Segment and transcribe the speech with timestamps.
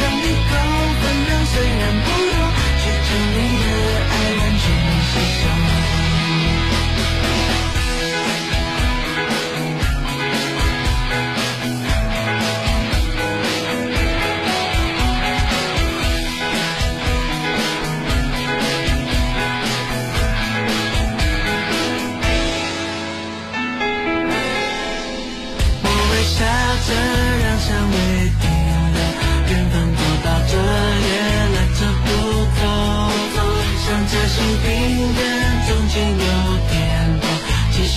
[0.00, 0.79] Jamaica.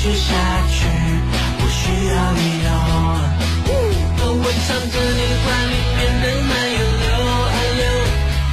[0.04, 0.36] 住下
[0.68, 0.84] 去，
[1.60, 1.80] 不需
[2.10, 2.68] 要理由。
[4.20, 7.08] 哦、我唱着你话里面的慢悠悠，
[7.48, 7.84] 哎呦，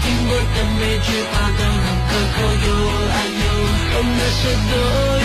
[0.00, 2.70] 听过的每句话都很可口哟，
[3.10, 3.42] 哎呦，
[3.90, 4.72] 哦、那些多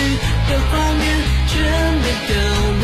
[0.02, 0.18] 余
[0.50, 1.06] 的画面
[1.46, 1.54] 全
[2.02, 2.34] 被给
[2.82, 2.84] 过，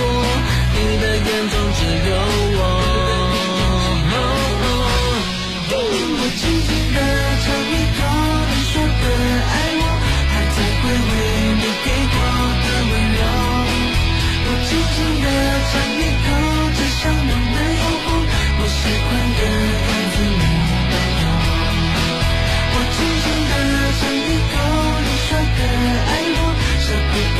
[0.75, 2.13] 你的眼中只有
[2.61, 2.81] 我。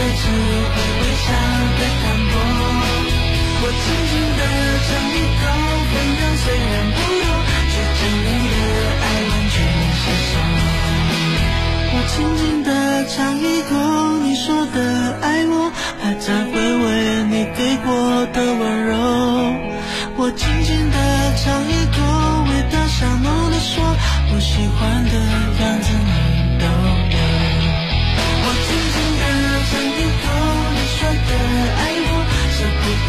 [0.02, 1.30] 爱会微笑
[1.78, 2.34] 的糖果
[3.62, 4.42] 我轻轻地
[4.88, 5.44] 尝一口
[5.92, 7.26] 分量虽然不多
[7.72, 8.58] 却将你的
[8.98, 9.56] 爱完全
[10.02, 10.34] 吸收
[11.94, 12.70] 我轻轻地
[13.06, 13.72] 尝一口
[14.24, 14.78] 你说的
[15.22, 15.72] 爱我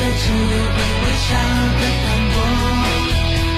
[0.02, 1.31] 的自会微笑
[1.78, 2.34] 的淡漠。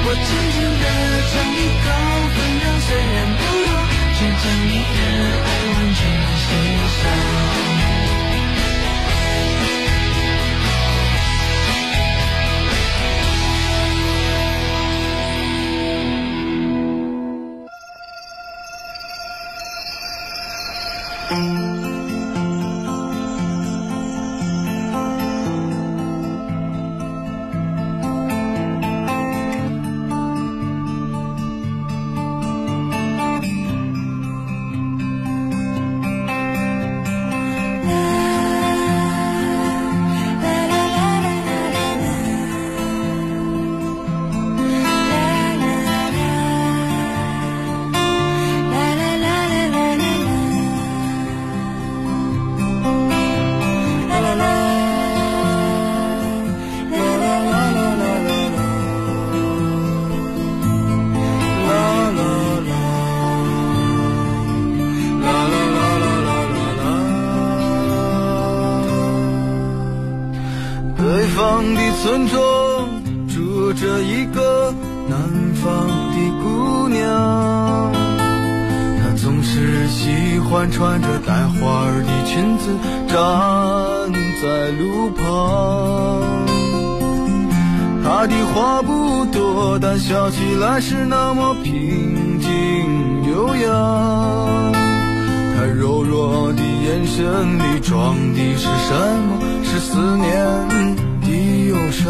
[0.06, 0.84] 我轻轻地
[1.30, 1.86] 尝一口，
[2.34, 3.72] 分量虽然不多，
[4.14, 4.98] 却将你的
[5.44, 6.23] 爱完全。
[80.70, 82.62] 穿着带花儿的裙子
[83.08, 83.14] 站
[84.40, 84.44] 在
[84.78, 85.22] 路旁。
[88.02, 92.48] 她的话不多，但笑起来是那么平静
[93.30, 94.72] 悠扬。
[95.54, 98.94] 她柔弱的眼神里装的是什
[99.28, 99.38] 么？
[99.62, 100.34] 是思念
[100.68, 101.04] 的。
[101.68, 102.04] 忧伤。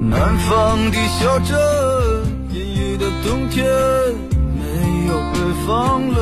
[0.00, 1.58] 南方的小镇，
[2.50, 3.64] 阴雨的冬天，
[5.06, 6.16] 没有北方冷。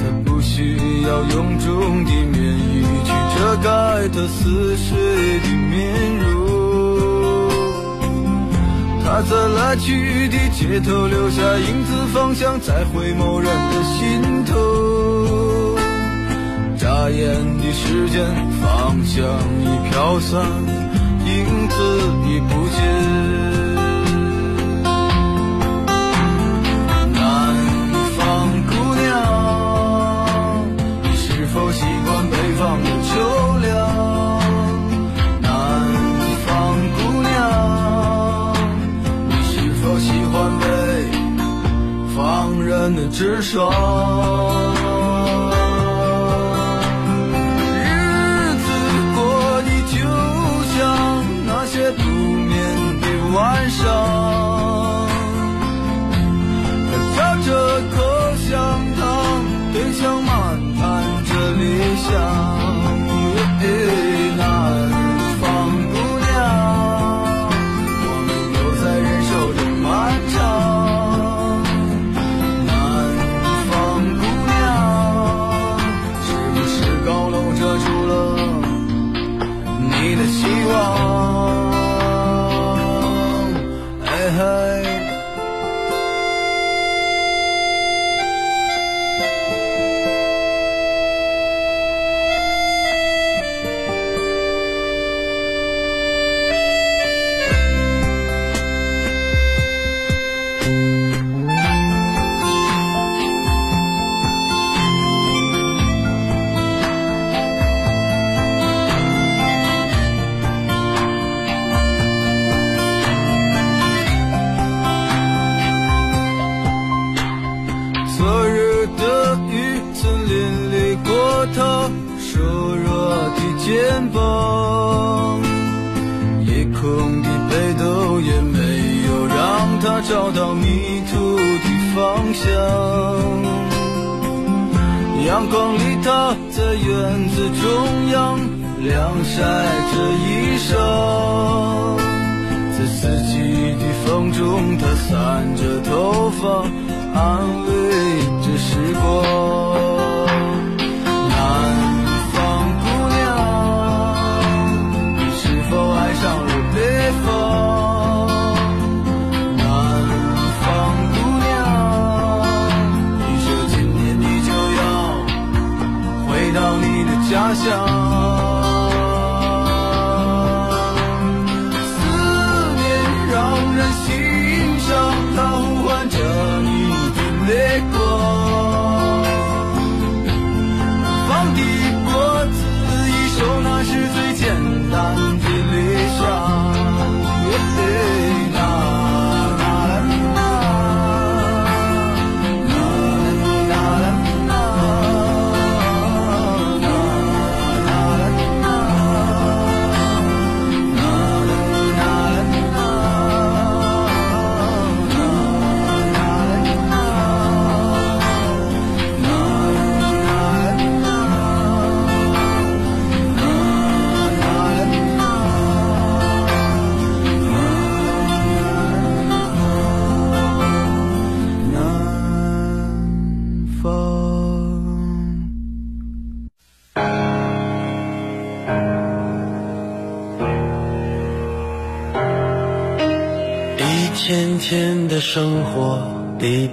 [0.00, 3.66] 它不需要臃肿的棉衣去遮盖
[4.08, 4.88] 它似水
[5.40, 5.76] 的面
[6.18, 6.26] 容。
[9.04, 14.54] 它在来去的街头留下影子，方向在回眸人的心头。
[16.78, 17.18] 眨眼
[17.58, 18.24] 的时间，
[18.62, 19.24] 方向
[19.60, 20.40] 已飘散，
[21.26, 21.74] 影子
[22.26, 23.67] 已不见。
[32.40, 33.74] 北方的秋凉？
[35.42, 35.50] 南
[36.46, 36.48] 方
[36.94, 38.54] 姑娘，
[39.28, 39.50] 你是
[39.82, 40.64] 否喜欢北
[42.14, 44.77] 方人的直爽？
[62.08, 62.37] show.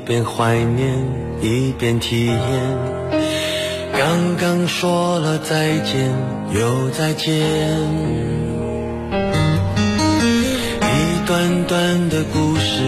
[0.05, 0.93] 边怀念
[1.41, 2.35] 一边体验。
[3.91, 6.13] 刚刚说了再见，
[6.53, 7.33] 又再见。
[10.81, 12.83] 一段段的故事，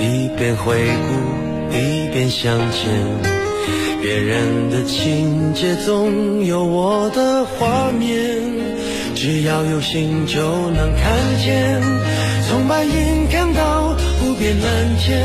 [0.00, 0.74] 一边回
[1.06, 2.90] 顾一边向前。
[4.02, 8.42] 别人的情节总有我的画面，
[9.14, 11.80] 只要有心就能看见。
[12.48, 13.94] 从白云看到。
[14.38, 15.24] 遍蓝天，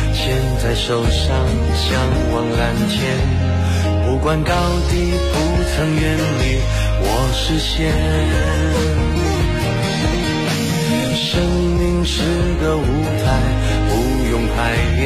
[0.13, 1.27] 牵在手上，
[1.75, 1.99] 向
[2.31, 2.99] 往蓝天。
[4.05, 4.53] 不管高
[4.89, 5.39] 低，不
[5.73, 6.61] 曾远离
[7.01, 7.91] 我视线。
[11.15, 11.41] 生
[11.79, 12.21] 命是
[12.61, 12.81] 个舞
[13.23, 13.25] 台，
[13.89, 13.91] 不
[14.29, 15.01] 用排练，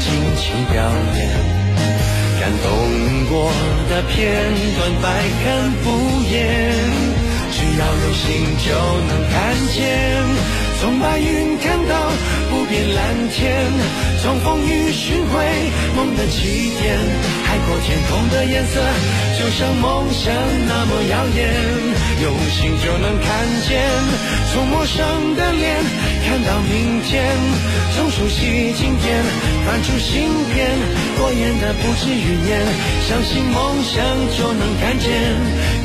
[0.00, 0.04] 尽
[0.36, 0.74] 情表
[1.16, 1.18] 演。
[2.40, 2.64] 感动
[3.28, 3.50] 过
[3.90, 4.14] 的片
[4.76, 5.04] 段，百
[5.44, 5.44] 看
[5.82, 5.86] 不
[6.30, 6.34] 厌。
[7.52, 8.24] 只要有心，
[8.64, 8.66] 就
[9.08, 9.34] 能看
[9.72, 9.80] 见。
[10.80, 12.10] 从白云看到
[12.50, 13.72] 不变蓝天，
[14.22, 15.44] 从风雨寻回
[15.96, 16.96] 梦的起点。
[17.44, 18.80] 海阔天空的颜色，
[19.38, 20.34] 就像梦想
[20.68, 21.54] 那么耀眼。
[22.22, 23.82] 用心就能看见，
[24.52, 25.76] 从陌生的脸
[26.26, 27.24] 看到明天，
[27.94, 29.22] 从熟悉经典
[29.64, 30.66] 翻出新篇。
[31.16, 32.66] 过眼的不止余年，
[33.08, 34.02] 相信梦想
[34.36, 35.06] 就能看见。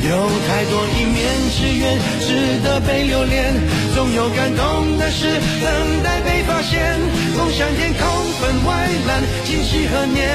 [0.02, 0.10] 有
[0.48, 1.22] 太多一面
[1.54, 3.54] 之缘，值得被留恋。
[3.94, 5.30] 总有感动的事
[5.62, 6.98] 等待被发现。
[7.38, 8.02] 梦想天空
[8.40, 10.28] 分外蓝，今夕何年？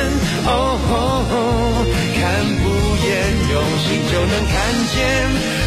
[0.48, 0.80] 哦，
[2.16, 2.24] 看
[2.64, 2.66] 不
[3.06, 3.12] 厌，
[3.52, 4.56] 用心就能看
[4.96, 5.67] 见。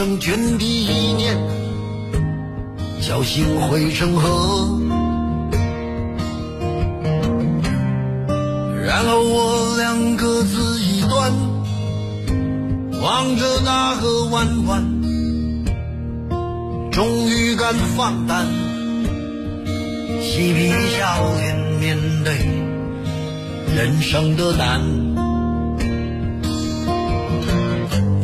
[0.00, 1.36] 生涓滴一念，
[3.02, 4.80] 侥幸汇成河，
[8.82, 11.30] 然后我俩各自一端，
[13.02, 14.82] 望着大河弯弯，
[16.90, 18.46] 终于敢放胆，
[20.22, 22.38] 嬉皮笑脸面对
[23.76, 25.29] 人生的难。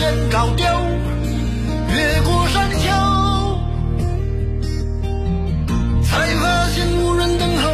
[0.00, 0.64] 自己先搞丢，
[1.92, 2.88] 越过山丘，
[6.02, 7.68] 才发现无人等候，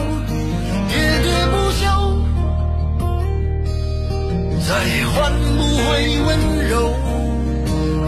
[0.91, 1.87] 喋喋不休，
[4.67, 5.89] 再也换不回
[6.27, 6.29] 温
[6.69, 6.75] 柔，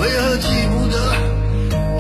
[0.00, 0.96] 为何记不得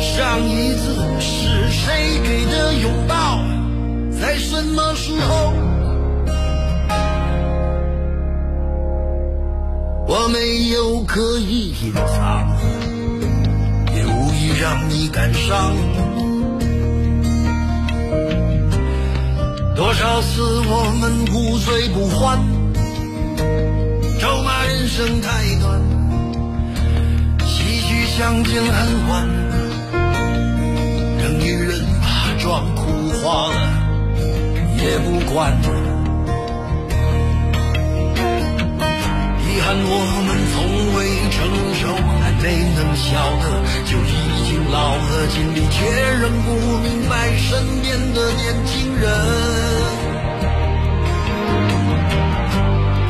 [0.00, 3.38] 上一次是谁给的拥抱，
[4.20, 5.67] 在什么时候？
[10.10, 12.48] 我没有刻意隐藏，
[13.94, 15.76] 也无意让你感伤。
[19.76, 22.38] 多少次我们不醉不欢，
[24.18, 25.78] 咒骂人生太短，
[27.40, 29.28] 唏嘘相见恨晚，
[31.22, 33.56] 等女人把妆哭花了
[34.78, 35.97] 也不管。
[39.70, 39.84] 但我
[40.24, 40.56] 们从
[40.96, 41.36] 未成
[41.74, 43.44] 熟，还没能晓得，
[43.84, 44.08] 就已
[44.48, 45.84] 经老了，尽力却
[46.22, 49.04] 仍不明白身边的年轻人。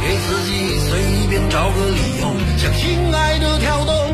[0.02, 4.07] 给自己随便找个理由，向心爱的跳动。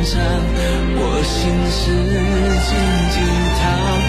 [0.00, 1.90] 我心事
[2.66, 2.72] 静
[3.10, 3.18] 静
[3.58, 4.07] 躺。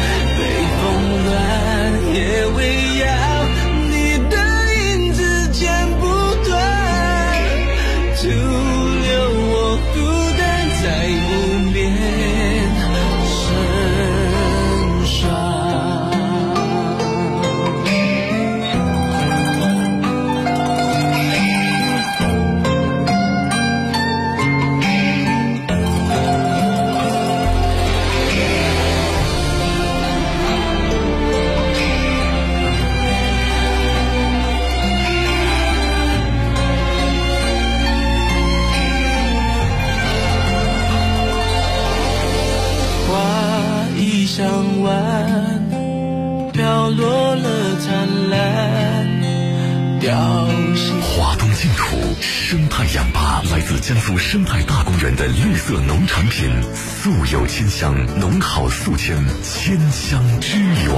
[57.60, 60.96] 千香，农好宿迁，千香之源。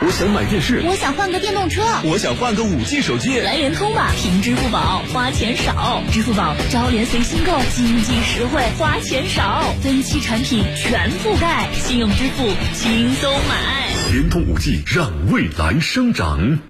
[0.00, 3.38] 我想买电视，我想换个电动车，我想换个五 G 手机。
[3.38, 14.10] 来联通吧，凭支付宝花钱少，支付宝招联随心购，经济实惠，花钱少，分期产品全覆盖，信用支付轻松买。
[14.10, 16.60] 联通五 G 让未来生长。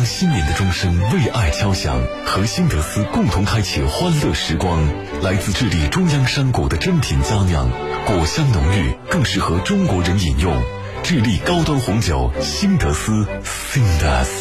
[0.00, 4.82] 当新年的钟声为爱敲响，和新德斯共同开启欢乐时光。
[5.20, 7.70] 来自智利中央山谷的珍品佳酿，
[8.06, 10.56] 果香浓郁，更适合中国人饮用。
[11.02, 14.39] 智利高端红酒新德斯，Cindas。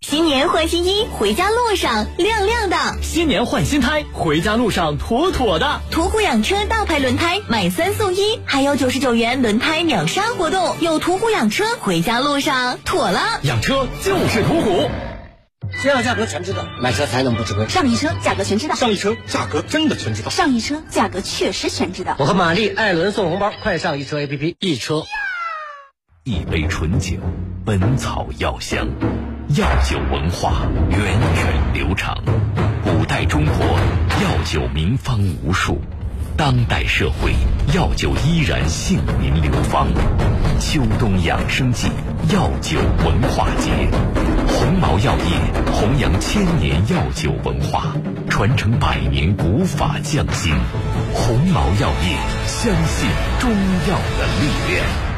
[0.00, 5.80] 新年换新衣，回家路上亮亮的；新年换新胎，回家路上妥妥的。
[5.90, 10.76] 途虎养车大牌轮胎买三送一，还有九十九元轮胎秒杀活动。
[10.80, 13.40] 有途虎养车，回家路上妥了。
[13.42, 14.88] 养车就是途虎。
[15.82, 17.68] 先要价格全知道，买车才能不吃亏。
[17.68, 20.30] 上一车价格全知道，上一车价格真的全知道。
[20.30, 22.14] 上一车价格确实全知道。
[22.18, 25.02] 我和玛丽艾伦送红包，快上一车 APP，一车。
[26.24, 27.16] 一杯醇酒，
[27.66, 28.88] 本草药香，
[29.56, 32.14] 药酒文化源远流长。
[32.84, 33.66] 古代中国
[34.22, 35.80] 药酒名方无数，
[36.36, 37.32] 当代社会
[37.74, 39.88] 药酒依然姓名流芳。
[40.60, 41.88] 秋冬养生季，
[42.30, 43.70] 药酒文化节，
[44.48, 47.94] 鸿茅药业弘扬千年药酒文化，
[48.28, 50.52] 传承百年古法匠心。
[51.14, 53.08] 鸿茅药业相信
[53.40, 55.17] 中药的力量。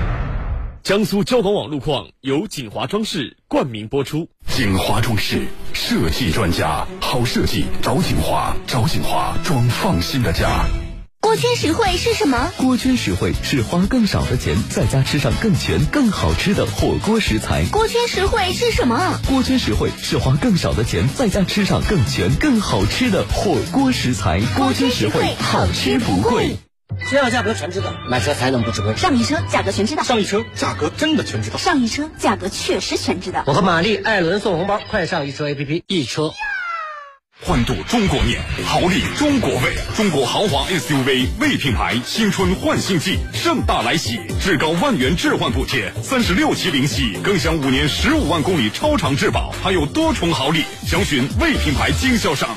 [0.82, 4.28] 江苏交广网路况由锦华装饰冠名播出。
[4.48, 10.66] 锦华装饰设计专家，好设计找锦华，找锦华装放心的家。
[11.20, 12.50] 锅圈实惠是什么？
[12.56, 17.66] 锅圈实惠是花更少的钱，在家吃上更全、更好吃的火锅食材。
[17.70, 19.20] 锅圈实惠是什么？
[19.28, 24.40] 锅圈实惠是花更少的钱，在家吃上更全、更好吃的火锅食材。
[24.56, 26.56] 锅圈实惠，好吃不贵。
[27.09, 28.94] 先让价格全知道，买车才能不吃亏。
[28.96, 31.57] 上一车价格全知道，上一车价格真的全知道。
[31.57, 33.42] 上一车价格确实全知道。
[33.46, 36.33] 我和玛丽艾伦送红包，快上一车 APP，一车。
[37.42, 52.50] 欢度中国年，豪礼中国味，中国豪华 SUV 魏品牌新春换新季盛大来袭，至高万元置换补贴，三十六期零息，更享五年十五万公里超长质保，还有多重好礼，详询魏品牌经销商。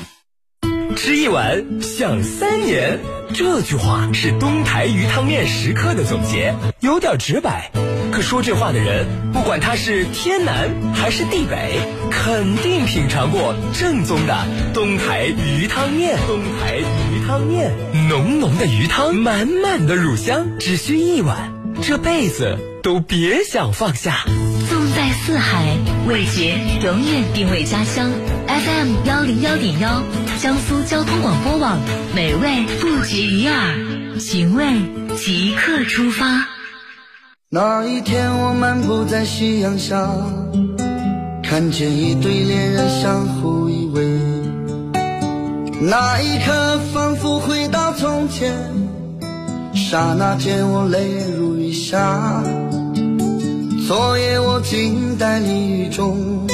[0.96, 3.00] 吃一碗想三年，
[3.34, 7.70] 这句话是东台鱼汤面食客的总结，有点直白。
[8.12, 11.80] 可说这话的人，不管他是天南还是地北，
[12.10, 16.16] 肯定品尝过正宗的东台鱼汤面。
[16.28, 17.72] 东台鱼汤面，
[18.08, 21.52] 浓浓的鱼汤，满满的乳香，只需一碗，
[21.82, 24.24] 这辈子都别想放下。
[24.70, 25.76] 纵在四海，
[26.06, 28.10] 味觉永远定位家乡。
[28.46, 30.02] FM 幺零幺点幺，
[30.44, 31.80] 江苏交通广播网，
[32.14, 34.66] 美味不绝于耳，寻味
[35.16, 36.44] 即刻出发。
[37.48, 40.06] 那一天，我漫步在夕阳下，
[41.42, 44.20] 看见一对恋人相互依偎。
[45.80, 48.52] 那一刻，仿佛回到从前，
[49.74, 52.42] 刹那间我泪如雨下。
[53.88, 56.46] 昨夜我静待离雨中，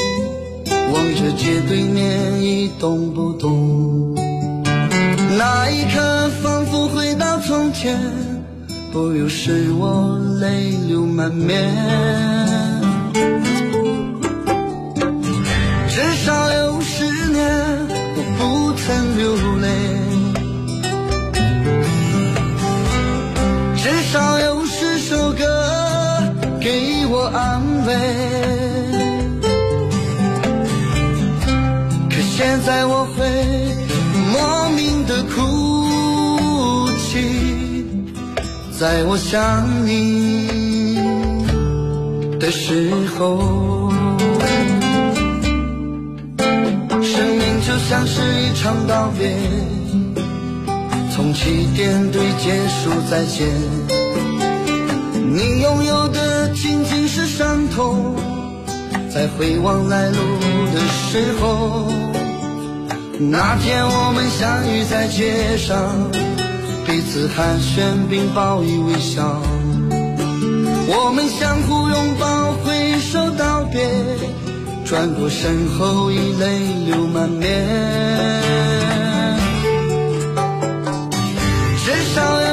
[1.11, 4.15] 对着街对面一动不动。
[5.37, 7.99] 那一刻，仿佛回到从前，
[8.93, 11.69] 不由使我泪流满面。
[15.89, 17.45] 至少有十年，
[18.15, 19.69] 我不曾流泪。
[23.75, 25.43] 至少有十首歌
[26.61, 28.60] 给我安慰。
[32.43, 33.29] 现在我会
[34.33, 37.85] 莫名的哭泣，
[38.79, 40.97] 在我想你
[42.39, 43.93] 的时候。
[47.03, 49.37] 生命就像是一场道别，
[51.15, 53.47] 从起点对结束再见。
[55.13, 58.17] 你拥有的仅仅是伤痛，
[59.15, 60.17] 在回望来路
[60.73, 61.93] 的时候，
[63.29, 66.11] 那天我们相遇在街上，
[66.87, 69.43] 彼此寒暄并报以微笑，
[70.89, 73.87] 我们相互拥抱，挥手道别。
[74.87, 77.67] 转过身后，已泪流满面。
[81.85, 82.50] 至少要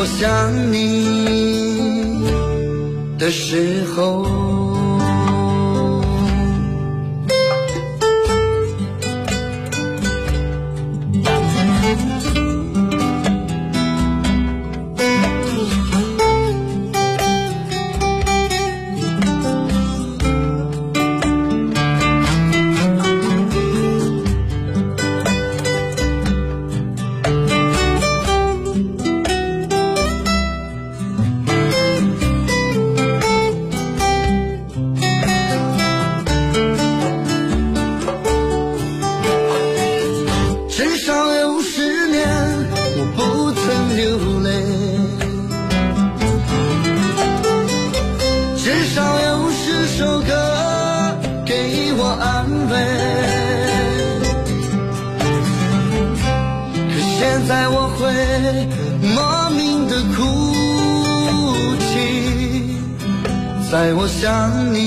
[0.00, 2.24] 我想你
[3.18, 4.39] 的时候。
[57.68, 58.00] 我会
[59.14, 60.18] 莫名的哭
[61.78, 61.88] 泣，
[63.70, 64.28] 在我想
[64.74, 64.78] 你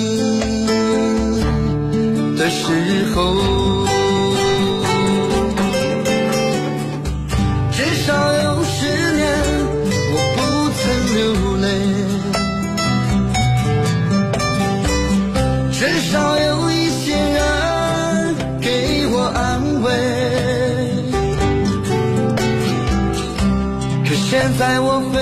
[2.38, 2.62] 的时
[3.14, 3.18] 候。
[7.76, 8.12] 至少
[8.43, 8.43] 有
[24.34, 25.22] 现在我会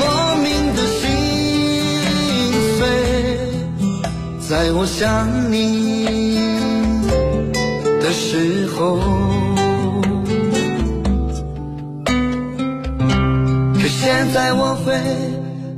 [0.00, 1.04] 莫名的心
[2.78, 2.80] 碎，
[4.40, 6.06] 在我想你
[8.00, 8.98] 的时候。
[13.74, 14.94] 可现在我会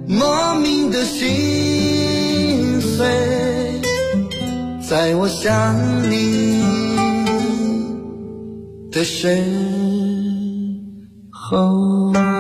[0.07, 3.05] 莫名的心碎，
[4.89, 5.77] 在我想
[6.09, 6.63] 你
[8.93, 9.43] 的时
[11.53, 12.32] home.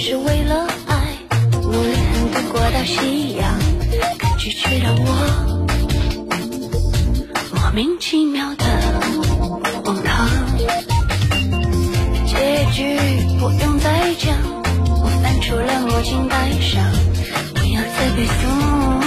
[0.00, 1.18] 是为了爱，
[1.60, 3.58] 努力恨的过到夕阳，
[4.38, 5.56] 却却让我
[7.52, 8.64] 莫名其妙的
[9.84, 10.28] 荒唐。
[12.26, 12.96] 结局
[13.40, 14.36] 不用再讲，
[14.86, 16.80] 我翻出了墨镜戴上，
[17.54, 18.97] 不要再被诵。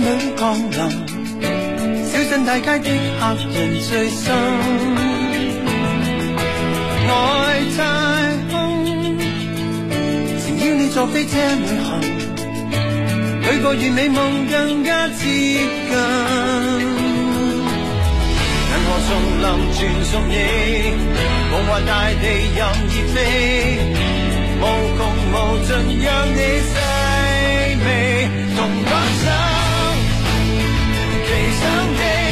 [0.00, 0.72] 里降临
[2.06, 4.34] 小镇大街的客人最深
[7.08, 7.10] 外
[7.76, 7.78] 太
[8.50, 8.54] 空
[10.38, 12.16] 情邀你坐飞车旅行
[13.42, 15.64] 许个愿美梦更加接近
[18.68, 19.08] 银河丛
[19.42, 20.34] 林全属你
[21.50, 23.16] 梦幻大地任意飞
[24.60, 24.62] 无
[24.96, 25.00] 穷
[25.32, 25.34] 无
[25.64, 25.68] 尽
[26.02, 26.74] 让你细
[27.84, 27.86] 味
[28.56, 28.92] 同感
[29.24, 29.45] 受
[31.66, 32.25] someday.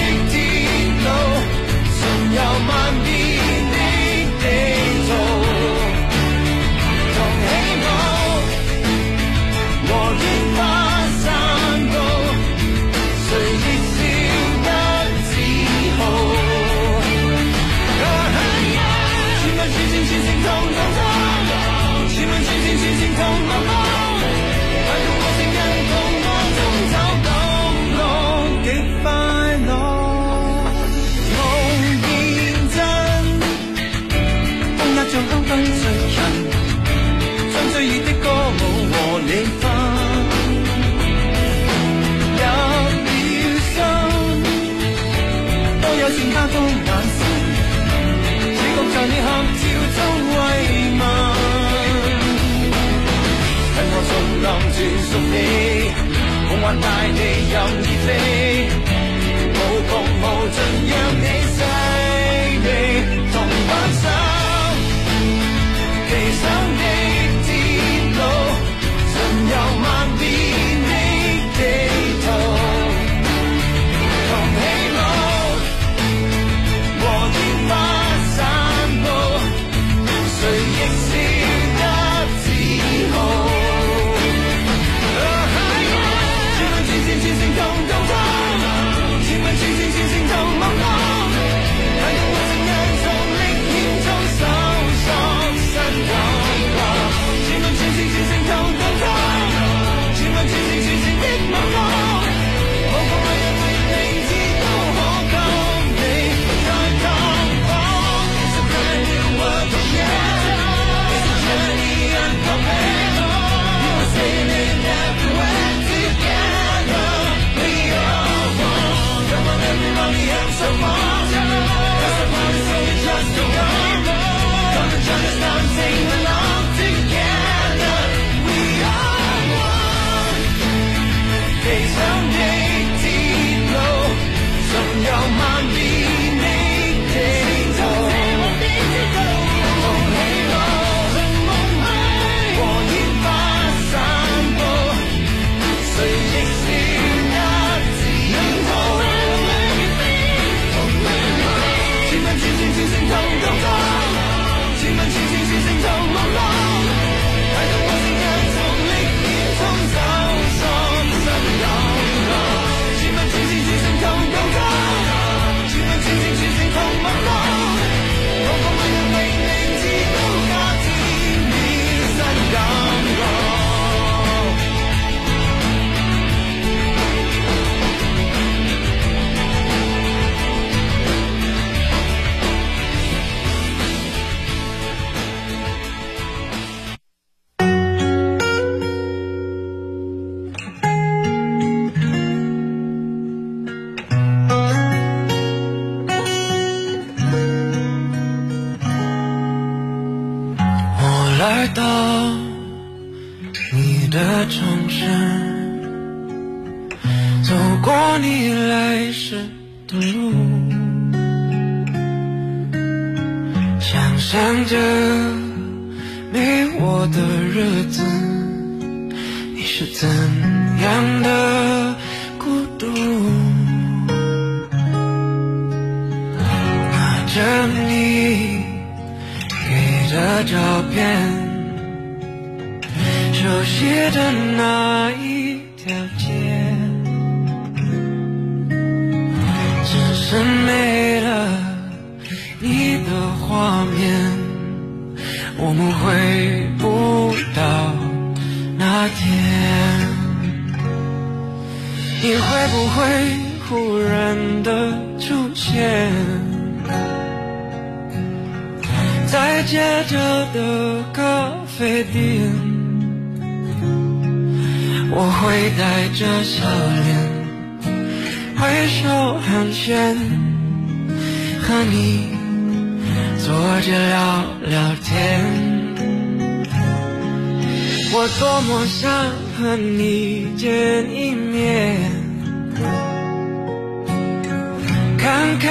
[55.14, 55.92] 送你，
[56.50, 57.54] 夢幻大地任
[57.84, 58.63] 意飛。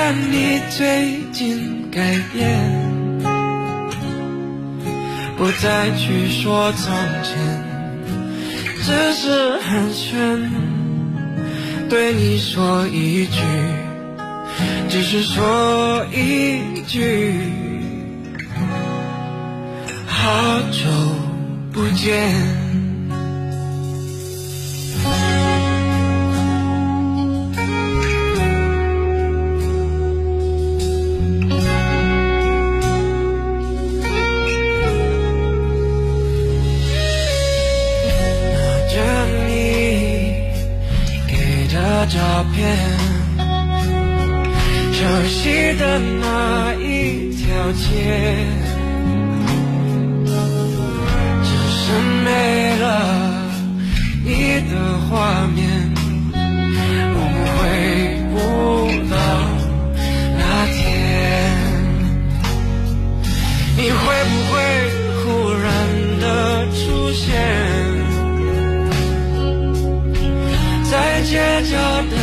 [0.06, 2.02] 看你最近改
[2.34, 2.60] 变
[5.38, 6.94] 不再去说从
[7.24, 7.64] 前
[8.82, 10.50] 只是寒暄
[11.90, 13.42] 对你说一句
[14.90, 17.40] 只是说一句
[20.06, 20.90] 好久
[21.72, 22.83] 不见。
[42.56, 42.78] 遍
[44.92, 47.84] 熟悉的那一条街，
[51.44, 51.84] 只是
[52.24, 52.28] 没
[52.80, 52.84] 了
[54.24, 54.30] 你
[54.72, 54.72] 的
[55.10, 55.12] 画
[55.54, 55.60] 面。
[57.16, 57.18] 我
[57.58, 57.62] 回
[58.32, 58.36] 不
[59.10, 59.16] 到
[60.38, 60.42] 那
[60.72, 60.82] 天，
[63.78, 64.54] 你会不会
[65.20, 65.24] 忽
[65.62, 65.66] 然
[66.22, 66.24] 的
[66.72, 66.82] 出
[67.12, 67.22] 现？
[70.90, 70.92] 在
[71.24, 71.32] 街
[71.70, 71.72] 角
[72.10, 72.23] 的。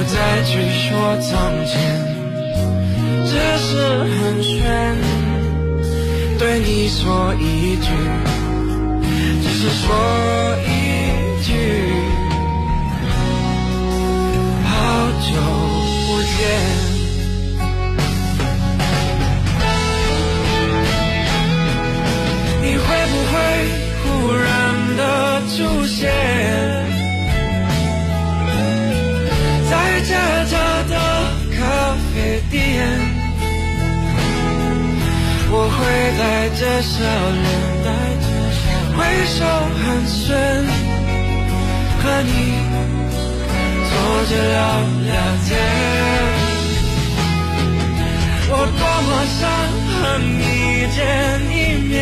[0.00, 0.88] 不再去说
[1.20, 1.30] 从
[1.66, 1.76] 前，
[3.26, 4.08] 只是寒
[4.40, 4.96] 暄，
[6.38, 7.90] 对你说一句，
[9.42, 9.84] 只是说
[10.64, 10.70] 一
[11.44, 11.52] 句，
[14.64, 14.72] 好
[15.20, 15.28] 久
[16.06, 16.32] 不见。
[22.62, 23.36] 你会不会
[24.00, 24.48] 忽然
[24.96, 25.02] 的
[25.50, 26.29] 出现？
[30.10, 30.56] 在街角
[30.88, 30.94] 的
[31.56, 31.58] 咖
[32.12, 32.58] 啡店，
[35.52, 35.78] 我会
[36.18, 36.22] 带
[36.58, 36.92] 着笑
[37.46, 37.88] 脸，
[38.96, 39.38] 挥手
[39.78, 40.18] 寒暄，
[42.02, 42.28] 和你
[43.88, 43.90] 坐
[44.26, 44.58] 着聊
[45.06, 45.10] 聊
[45.46, 45.48] 天。
[48.52, 49.08] 我多么
[49.38, 49.40] 想
[49.94, 50.50] 和你
[50.90, 50.98] 见
[51.54, 51.56] 一
[51.86, 51.94] 面，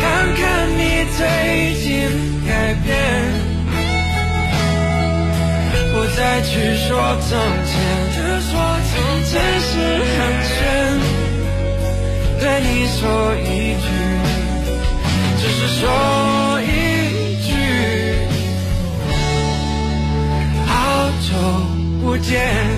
[0.00, 0.02] 看
[0.34, 0.42] 看
[0.78, 0.80] 你
[1.18, 1.20] 最
[1.84, 1.86] 近
[2.46, 2.50] 改
[2.86, 2.88] 变。
[5.98, 6.96] 不再去说
[7.28, 7.36] 从
[7.66, 7.74] 前，
[8.14, 8.52] 只说
[8.88, 8.94] 从
[9.24, 9.74] 前是
[10.14, 10.56] 寒暄，
[12.38, 13.02] 对你说
[13.34, 13.86] 一句，
[15.40, 15.82] 只是说
[16.62, 16.70] 一
[17.42, 17.50] 句，
[20.68, 20.70] 好
[21.20, 21.34] 久
[22.00, 22.77] 不见。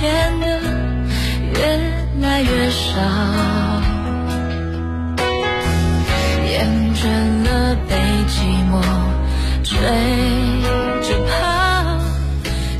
[0.00, 0.46] 变得
[1.54, 1.58] 越
[2.20, 3.00] 来越少
[6.46, 7.02] 厌倦
[7.44, 7.96] 了被
[8.28, 8.36] 寂
[8.70, 8.72] 寞
[9.64, 9.74] 追
[11.02, 11.98] 着跑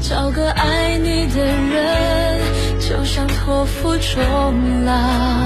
[0.00, 2.40] 找个爱你的人
[2.78, 5.37] 就想托付终老